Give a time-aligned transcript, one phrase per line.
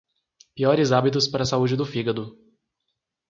[0.55, 2.23] Piores hábitos para a saúde do fígado